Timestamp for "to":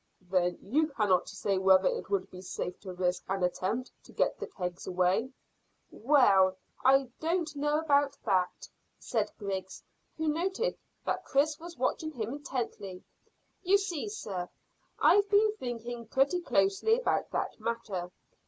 2.79-2.91, 4.05-4.11